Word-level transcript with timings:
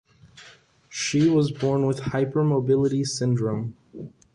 She 0.89 1.29
was 1.29 1.51
born 1.51 1.85
with 1.85 1.99
hypermobility 1.99 3.05
syndrome. 3.05 3.77